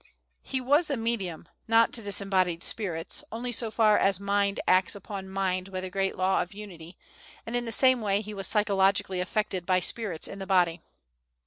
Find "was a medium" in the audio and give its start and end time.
0.59-1.47